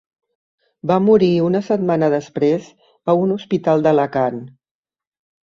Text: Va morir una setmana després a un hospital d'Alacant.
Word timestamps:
Va 0.91 0.95
morir 1.07 1.29
una 1.47 1.61
setmana 1.67 2.09
després 2.15 2.71
a 3.13 3.17
un 3.27 3.35
hospital 3.37 3.87
d'Alacant. 3.87 4.43